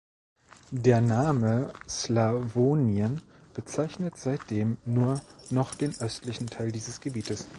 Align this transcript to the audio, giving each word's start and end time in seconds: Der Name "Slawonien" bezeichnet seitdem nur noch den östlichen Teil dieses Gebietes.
Der 0.71 0.99
Name 0.99 1.71
"Slawonien" 1.87 3.21
bezeichnet 3.53 4.17
seitdem 4.17 4.77
nur 4.83 5.21
noch 5.51 5.75
den 5.75 5.93
östlichen 6.01 6.47
Teil 6.47 6.71
dieses 6.71 7.01
Gebietes. 7.01 7.47